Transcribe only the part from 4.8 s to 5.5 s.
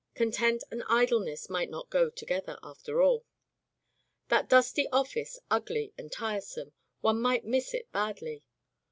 office,